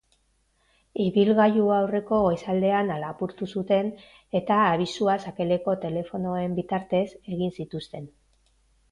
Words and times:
Ibilgailua 1.01 1.73
aurreko 1.81 2.21
goizaldean 2.27 2.89
lapurtu 3.03 3.47
zuten 3.57 3.91
eta 4.39 4.57
abisua 4.69 5.17
sakeleko 5.27 5.75
telefonoen 5.83 6.57
bitartez 6.61 7.03
egin 7.35 7.53
zituzten. 7.59 8.09